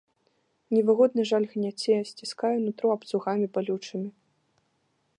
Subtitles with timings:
[0.75, 4.09] Невыгодны жаль гняце, сціскае нутро абцугамі балючымі.